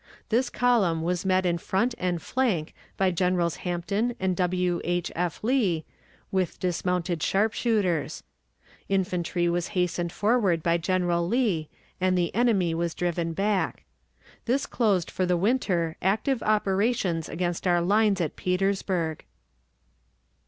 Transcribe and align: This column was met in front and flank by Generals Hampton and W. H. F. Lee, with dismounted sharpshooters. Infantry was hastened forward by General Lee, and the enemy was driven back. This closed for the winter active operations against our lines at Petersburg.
This 0.29 0.49
column 0.49 1.03
was 1.03 1.25
met 1.27 1.45
in 1.45 1.59
front 1.59 1.93
and 1.99 2.19
flank 2.19 2.73
by 2.97 3.11
Generals 3.11 3.57
Hampton 3.57 4.15
and 4.19 4.35
W. 4.35 4.81
H. 4.83 5.11
F. 5.15 5.43
Lee, 5.43 5.85
with 6.31 6.59
dismounted 6.59 7.21
sharpshooters. 7.21 8.23
Infantry 8.89 9.47
was 9.47 9.67
hastened 9.77 10.11
forward 10.11 10.63
by 10.63 10.77
General 10.79 11.27
Lee, 11.27 11.69
and 12.01 12.17
the 12.17 12.33
enemy 12.33 12.73
was 12.73 12.95
driven 12.95 13.33
back. 13.33 13.83
This 14.45 14.65
closed 14.65 15.11
for 15.11 15.27
the 15.27 15.37
winter 15.37 15.97
active 16.01 16.41
operations 16.41 17.29
against 17.29 17.67
our 17.67 17.79
lines 17.79 18.19
at 18.19 18.35
Petersburg. 18.35 19.23